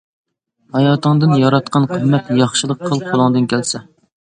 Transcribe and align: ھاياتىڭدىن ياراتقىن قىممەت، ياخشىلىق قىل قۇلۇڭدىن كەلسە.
ھاياتىڭدىن 0.77 1.35
ياراتقىن 1.43 1.87
قىممەت، 1.93 2.33
ياخشىلىق 2.41 2.83
قىل 2.89 3.07
قۇلۇڭدىن 3.13 3.49
كەلسە. 3.55 3.87